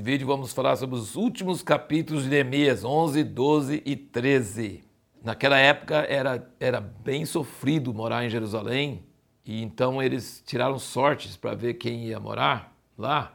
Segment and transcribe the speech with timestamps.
[0.00, 4.82] Nesse vídeo vamos falar sobre os últimos capítulos de Neemias 11, 12 e 13.
[5.22, 9.04] Naquela época era, era bem sofrido morar em Jerusalém
[9.44, 13.34] e então eles tiraram sortes para ver quem ia morar lá.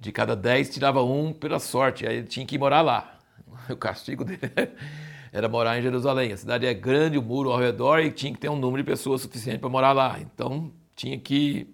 [0.00, 3.18] De cada dez tirava um pela sorte, aí ele tinha que morar lá.
[3.68, 4.40] O castigo dele
[5.30, 6.32] era morar em Jerusalém.
[6.32, 8.90] A cidade é grande, o muro ao redor e tinha que ter um número de
[8.90, 10.18] pessoas suficiente para morar lá.
[10.18, 11.68] Então tinha que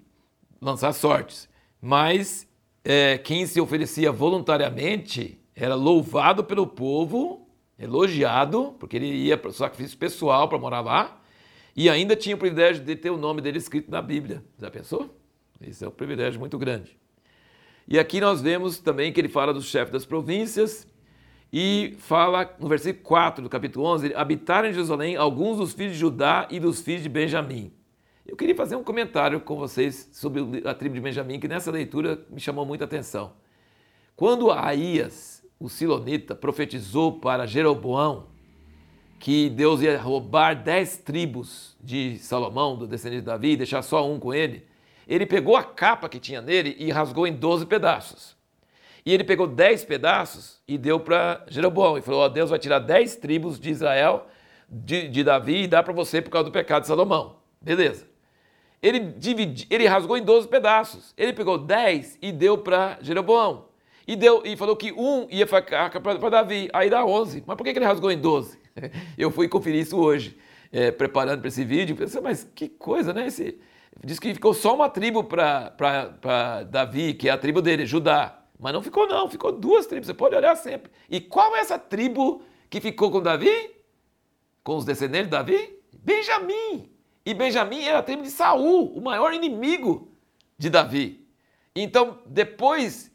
[0.60, 1.48] lançar sortes.
[1.80, 2.48] Mas
[2.84, 9.52] é, quem se oferecia voluntariamente era louvado pelo povo, elogiado, porque ele ia para o
[9.52, 11.20] sacrifício pessoal para morar lá,
[11.74, 14.42] e ainda tinha o privilégio de ter o nome dele escrito na Bíblia.
[14.58, 15.16] Já pensou?
[15.60, 16.98] Isso é um privilégio muito grande.
[17.86, 20.86] E aqui nós vemos também que ele fala dos chefes das províncias
[21.52, 25.98] e fala no versículo 4 do capítulo 11: habitaram em Jerusalém alguns dos filhos de
[25.98, 27.72] Judá e dos filhos de Benjamim.
[28.32, 32.24] Eu queria fazer um comentário com vocês sobre a tribo de Benjamim, que nessa leitura
[32.30, 33.34] me chamou muita atenção.
[34.16, 38.28] Quando Aías, o Silonita, profetizou para Jeroboão
[39.20, 44.10] que Deus ia roubar dez tribos de Salomão, do descendente de Davi, e deixar só
[44.10, 44.66] um com ele,
[45.06, 48.34] ele pegou a capa que tinha nele e rasgou em doze pedaços.
[49.04, 52.78] E ele pegou dez pedaços e deu para Jeroboão e falou: oh, Deus vai tirar
[52.78, 54.26] dez tribos de Israel,
[54.70, 57.36] de, de Davi, e dá para você por causa do pecado de Salomão.
[57.60, 58.11] Beleza.
[58.82, 61.14] Ele, dividi, ele rasgou em 12 pedaços.
[61.16, 63.68] Ele pegou 10 e deu para Jeroboão.
[64.06, 66.68] E, deu, e falou que um ia para Davi.
[66.72, 67.44] Aí dá 11.
[67.46, 68.58] Mas por que, que ele rasgou em 12?
[69.16, 70.36] Eu fui conferir isso hoje,
[70.72, 71.94] é, preparando para esse vídeo.
[71.94, 73.28] Pensei, mas que coisa, né?
[73.28, 73.60] Esse,
[74.04, 78.40] diz que ficou só uma tribo para Davi, que é a tribo dele, Judá.
[78.58, 79.28] Mas não ficou, não.
[79.30, 80.06] Ficou duas tribos.
[80.06, 80.90] Você pode olhar sempre.
[81.08, 83.70] E qual é essa tribo que ficou com Davi?
[84.64, 85.78] Com os descendentes de Davi?
[85.92, 86.91] Benjamim.
[87.24, 90.12] E Benjamim era a tribo de Saul, o maior inimigo
[90.58, 91.26] de Davi.
[91.74, 93.10] Então, depois,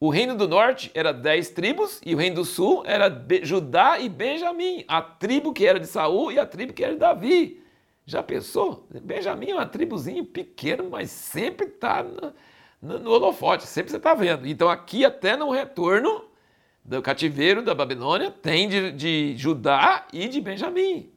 [0.00, 3.08] o reino do norte era dez tribos e o reino do sul era
[3.42, 6.98] Judá e Benjamim, a tribo que era de Saul e a tribo que era de
[6.98, 7.62] Davi.
[8.04, 8.88] Já pensou?
[8.90, 12.34] Benjamim é uma tribuzinha pequena, mas sempre está no,
[12.82, 14.46] no, no, holofote, sempre você está vendo.
[14.46, 16.24] Então, aqui até no retorno
[16.84, 21.11] do cativeiro da Babilônia, tem de, de Judá e de Benjamim.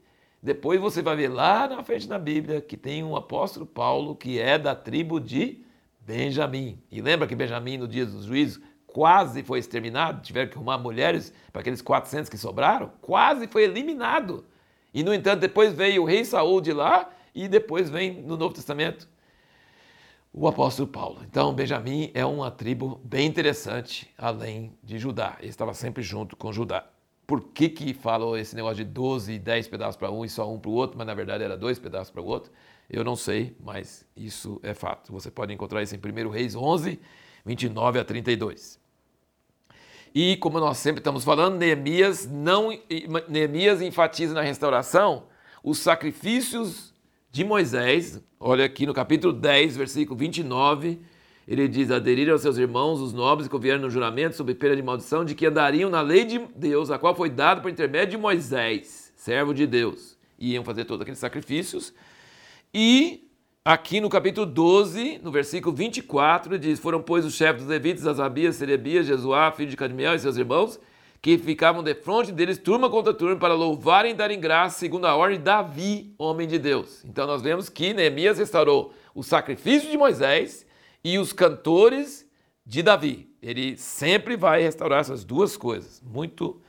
[0.46, 4.40] Depois você vai ver lá na frente da Bíblia que tem um apóstolo Paulo que
[4.40, 5.66] é da tribo de
[6.02, 6.80] Benjamim.
[6.92, 10.22] E lembra que Benjamim, no dia dos juízos, quase foi exterminado?
[10.22, 12.92] Tiveram que arrumar mulheres para aqueles 400 que sobraram?
[13.02, 14.46] Quase foi eliminado.
[14.94, 18.54] E, no entanto, depois veio o rei Saul de lá e depois vem no Novo
[18.54, 19.10] Testamento
[20.32, 21.22] o apóstolo Paulo.
[21.28, 25.38] Então, Benjamim é uma tribo bem interessante, além de Judá.
[25.40, 26.86] Ele estava sempre junto com Judá
[27.28, 30.52] por que, que falou esse negócio de 12 e 10 pedaços para um e só
[30.52, 32.52] um para o outro, mas na verdade era dois pedaços para o outro.
[32.90, 35.12] Eu não sei, mas isso é fato.
[35.12, 37.00] Você pode encontrar isso em 1 Reis 11,
[37.44, 38.80] 29 a 32.
[40.14, 42.70] E como nós sempre estamos falando, Neemias, não,
[43.28, 45.26] Neemias enfatiza na restauração
[45.64, 46.94] os sacrifícios
[47.32, 48.22] de Moisés.
[48.40, 51.02] Olha aqui no capítulo 10, versículo 29
[51.48, 54.82] ele diz: aderiram aos seus irmãos, os nobres, que convieram no juramento, sob pena de
[54.82, 58.18] maldição, de que andariam na lei de Deus, a qual foi dada por intermédio de
[58.18, 60.18] Moisés, servo de Deus.
[60.40, 61.94] E iam fazer todos aqueles sacrifícios.
[62.74, 63.30] E
[63.64, 68.08] aqui no capítulo 12, no versículo 24, ele diz: Foram, pois, os chefes dos levitas,
[68.08, 70.80] Asabias, Serebias, Jesuá, filho de Cadmiel e seus irmãos,
[71.22, 75.16] que ficavam de frente deles, turma contra turma, para louvarem e darem graça, segundo a
[75.16, 77.06] ordem de Davi, homem de Deus.
[77.06, 80.65] Então nós vemos que Neemias restaurou o sacrifício de Moisés
[81.06, 82.28] e os cantores
[82.66, 83.30] de Davi.
[83.40, 86.02] Ele sempre vai restaurar essas duas coisas.
[86.02, 86.60] Muito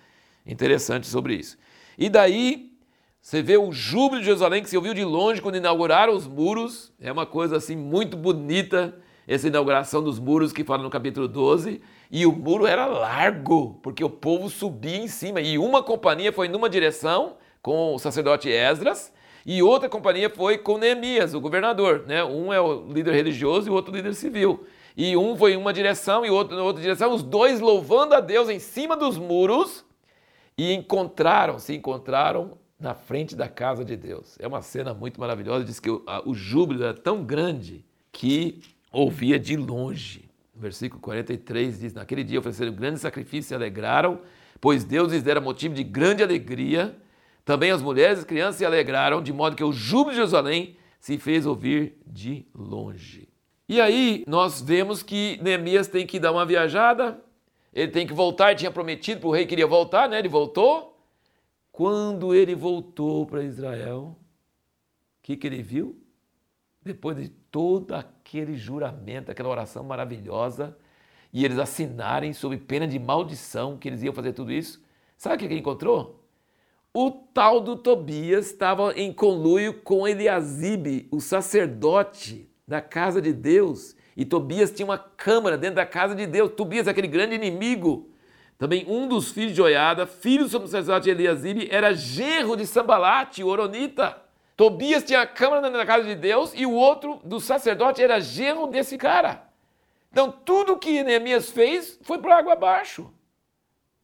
[0.44, 1.56] interessante sobre isso.
[1.96, 2.76] E daí
[3.18, 6.92] você vê o júbilo de Jerusalém que se ouviu de longe quando inauguraram os muros.
[7.00, 8.94] É uma coisa assim muito bonita
[9.26, 11.80] essa inauguração dos muros que fala no capítulo 12.
[12.10, 15.40] E o muro era largo, porque o povo subia em cima.
[15.40, 19.10] E uma companhia foi numa direção com o sacerdote Esdras
[19.46, 22.02] e outra companhia foi com Neemias, o governador.
[22.04, 22.24] Né?
[22.24, 24.66] Um é o líder religioso e o outro líder civil.
[24.96, 28.20] E um foi em uma direção e outro em outra direção, os dois louvando a
[28.20, 29.84] Deus em cima dos muros
[30.58, 34.36] e encontraram, se encontraram na frente da casa de Deus.
[34.40, 35.64] É uma cena muito maravilhosa.
[35.64, 38.60] Diz que o, a, o júbilo era tão grande que
[38.90, 40.28] ouvia de longe.
[40.52, 44.18] Versículo 43 diz: Naquele dia ofereceram grande sacrifício e alegraram,
[44.60, 46.96] pois Deus lhes dera motivo de grande alegria
[47.46, 50.76] também as mulheres e as crianças se alegraram, de modo que o júbilo de Jerusalém
[50.98, 53.28] se fez ouvir de longe.
[53.68, 57.22] E aí nós vemos que Neemias tem que dar uma viajada,
[57.72, 60.18] ele tem que voltar, ele tinha prometido para o rei que iria voltar, né?
[60.18, 61.00] Ele voltou.
[61.70, 66.02] Quando ele voltou para Israel, o que, que ele viu?
[66.82, 70.76] Depois de todo aquele juramento, aquela oração maravilhosa,
[71.32, 74.82] e eles assinarem sob pena de maldição que eles iam fazer tudo isso,
[75.16, 76.25] sabe o que ele encontrou?
[76.98, 83.94] O tal do Tobias estava em conluio com Eliasibe, o sacerdote da casa de Deus.
[84.16, 86.52] E Tobias tinha uma câmara dentro da casa de Deus.
[86.56, 88.08] Tobias, aquele grande inimigo.
[88.56, 93.48] Também um dos filhos de Oiada, filho do sacerdote Eliasibe, era genro de Sambalate, o
[93.48, 94.16] Oronita.
[94.56, 98.18] Tobias tinha a câmara dentro da casa de Deus e o outro do sacerdote era
[98.20, 99.46] genro desse cara.
[100.10, 103.12] Então tudo que Neemias fez foi por água abaixo.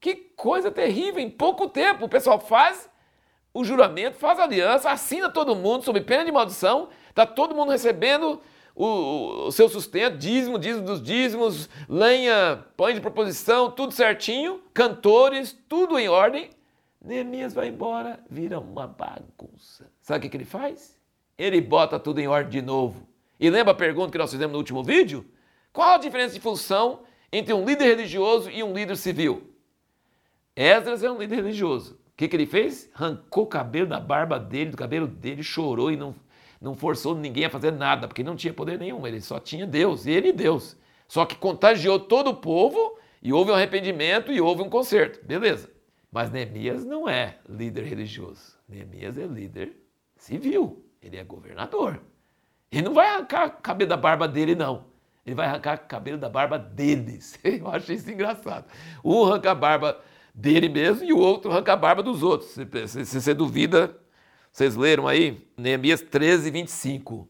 [0.03, 1.21] Que coisa terrível!
[1.23, 2.91] Em pouco tempo o pessoal faz
[3.55, 7.71] o juramento, faz a aliança, assina todo mundo sob pena de maldição, está todo mundo
[7.71, 8.41] recebendo
[8.75, 15.57] o, o, seu sustento, dízimo, dízimo dos dízimos, lenha, pães de proposição, tudo certinho, cantores,
[15.69, 16.51] tudo em ordem.
[17.01, 19.89] Neemias vai embora, vira uma bagunça.
[20.01, 20.99] Sabe o que, que ele faz?
[21.39, 23.07] Ele bota tudo em ordem de novo.
[23.39, 25.25] E lembra a pergunta que nós fizemos no último vídeo?
[25.73, 29.52] Qual a diferença de função entre um líder religioso e um líder civil?
[30.55, 31.95] Esdras é um líder religioso.
[31.95, 32.91] O que, que ele fez?
[32.95, 36.15] Arrancou o cabelo da barba dele, do cabelo dele, chorou e não,
[36.61, 40.07] não forçou ninguém a fazer nada, porque não tinha poder nenhum, ele só tinha Deus,
[40.07, 40.77] ele e Deus.
[41.09, 45.25] Só que contagiou todo o povo e houve um arrependimento e houve um conserto.
[45.25, 45.71] Beleza.
[46.11, 48.59] Mas Neemias não é líder religioso.
[48.69, 49.73] Neemias é líder
[50.17, 50.85] civil.
[51.01, 52.01] Ele é governador.
[52.71, 54.87] Ele não vai arrancar o cabelo da barba dele, não.
[55.25, 57.39] Ele vai arrancar o cabelo da barba deles.
[57.45, 58.67] Eu achei isso engraçado.
[59.05, 60.01] Um arranca a barba
[60.35, 62.51] dele mesmo e o outro arranca a barba dos outros.
[62.51, 63.97] Se, se você duvida,
[64.53, 65.47] vocês leram aí?
[65.57, 67.29] Neemias 13, 25.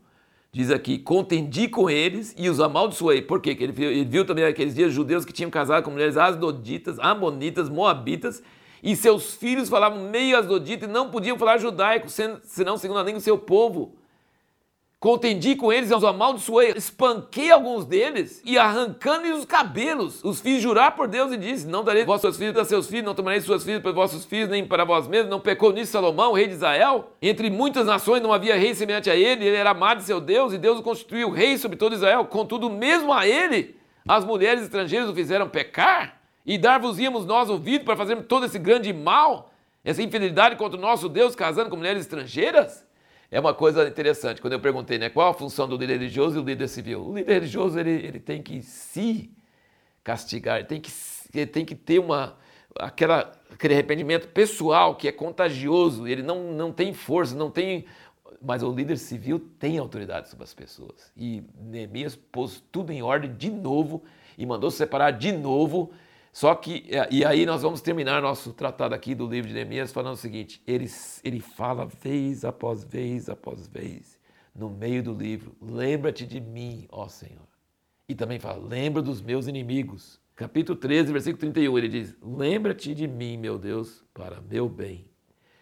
[0.53, 3.23] Diz aqui: Contendi com eles e os amaldiçoei.
[3.23, 3.55] Por quê?
[3.55, 7.69] Porque ele ele viu também aqueles dias judeus que tinham casado com mulheres asdoditas, amonitas,
[7.69, 8.43] moabitas,
[8.83, 13.21] e seus filhos falavam meio asdodita e não podiam falar judaico, senão segundo a língua
[13.21, 13.95] do seu povo
[15.03, 20.23] contendi com eles, os amaldiçoei, espanquei alguns deles e arrancando-lhes os cabelos.
[20.23, 23.13] Os fiz jurar por Deus e disse: Não darei vossos filhos a seus filhos, não
[23.13, 25.29] tomarei suas filhas para vossos filhos, nem para vós mesmos.
[25.29, 27.11] Não pecou nisso Salomão, rei de Israel?
[27.21, 30.53] Entre muitas nações não havia rei semelhante a ele, ele era amado de seu Deus
[30.53, 32.25] e Deus o constituiu rei sobre todo Israel.
[32.27, 33.75] Contudo, mesmo a ele,
[34.07, 38.93] as mulheres estrangeiras o fizeram pecar e dar-vos-íamos nós ouvido para fazermos todo esse grande
[38.93, 39.51] mal,
[39.85, 42.92] essa infidelidade contra o nosso Deus, casando com mulheres estrangeiras?
[43.33, 44.43] É uma coisa interessante.
[44.43, 47.17] Quando eu perguntei né, qual a função do líder religioso e o líder civil, o
[47.17, 49.33] líder religioso ele, ele tem que se
[50.05, 50.93] castigar, ele tem que,
[51.35, 52.37] ele tem que ter uma,
[52.77, 57.87] aquela, aquele arrependimento pessoal que é contagioso, ele não, não tem força, não tem.
[58.43, 61.11] Mas o líder civil tem autoridade sobre as pessoas.
[61.17, 64.05] E Neemias pôs tudo em ordem de novo
[64.37, 65.91] e mandou separar de novo
[66.33, 69.93] só que, é, e aí nós vamos terminar nosso tratado aqui do livro de Neemias
[69.93, 70.87] falando o seguinte: ele,
[71.23, 74.19] ele fala vez após vez após vez,
[74.55, 77.47] no meio do livro, lembra-te de mim, ó Senhor.
[78.09, 80.21] E também fala, lembra dos meus inimigos.
[80.35, 85.07] Capítulo 13, versículo 31, ele diz: Lembra-te de mim, meu Deus, para meu bem.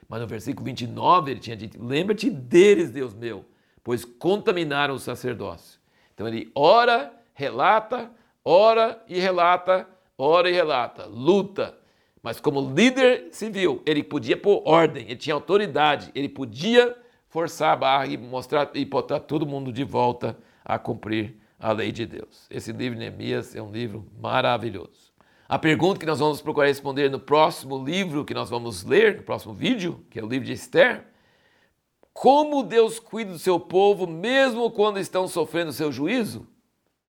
[0.08, 3.44] Mas no versículo 29 ele tinha dito: Lembra-te deles, Deus meu,
[3.82, 5.80] pois contaminaram o sacerdócio.
[6.14, 8.10] Então ele ora, relata,
[8.44, 9.88] ora e relata
[10.20, 11.76] ora e relata, luta.
[12.22, 16.96] Mas como líder civil, ele podia pôr ordem, ele tinha autoridade, ele podia
[17.28, 21.90] forçar a barra e mostrar e botar todo mundo de volta a cumprir a lei
[21.90, 22.46] de Deus.
[22.50, 25.10] Esse livro de Neemias é um livro maravilhoso.
[25.48, 29.22] A pergunta que nós vamos procurar responder no próximo livro que nós vamos ler, no
[29.22, 31.06] próximo vídeo, que é o livro de Esther,
[32.12, 36.46] como Deus cuida do seu povo mesmo quando estão sofrendo seu juízo?